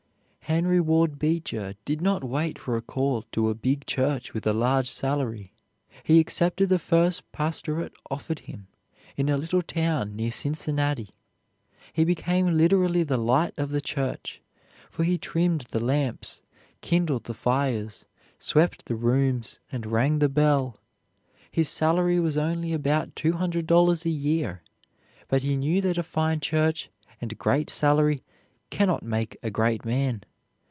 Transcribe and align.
Henry 0.45 0.81
Ward 0.81 1.17
Beecher 1.17 1.75
did 1.85 2.01
not 2.01 2.25
wait 2.25 2.59
for 2.59 2.75
a 2.75 2.81
call 2.81 3.21
to 3.31 3.47
a 3.47 3.55
big 3.55 3.85
church 3.87 4.33
with 4.33 4.45
a 4.45 4.51
large 4.51 4.89
salary. 4.89 5.53
He 6.03 6.19
accepted 6.19 6.67
the 6.67 6.77
first 6.77 7.31
pastorate 7.31 7.93
offered 8.09 8.39
him, 8.39 8.67
in 9.15 9.29
a 9.29 9.37
little 9.37 9.61
town 9.61 10.11
near 10.13 10.29
Cincinnati. 10.29 11.11
He 11.93 12.03
became 12.03 12.57
literally 12.57 13.03
the 13.03 13.15
light 13.15 13.53
of 13.57 13.69
the 13.69 13.79
church, 13.79 14.41
for 14.89 15.05
he 15.05 15.17
trimmed 15.17 15.61
the 15.69 15.79
lamps, 15.79 16.41
kindled 16.81 17.23
the 17.23 17.33
fires, 17.33 18.03
swept 18.37 18.87
the 18.87 18.95
rooms, 18.97 19.59
and 19.71 19.85
rang 19.85 20.19
the 20.19 20.27
bell. 20.27 20.75
His 21.49 21.69
salary 21.69 22.19
was 22.19 22.37
only 22.37 22.73
about 22.73 23.15
$200 23.15 24.05
a 24.05 24.09
year, 24.09 24.63
but 25.29 25.43
he 25.43 25.55
knew 25.55 25.79
that 25.79 25.97
a 25.97 26.03
fine 26.03 26.41
church 26.41 26.89
and 27.21 27.37
great 27.37 27.69
salary 27.69 28.21
can 28.69 28.89
not 28.89 29.01
make 29.01 29.37
a 29.41 29.49
great 29.49 29.85
man. 29.85 30.23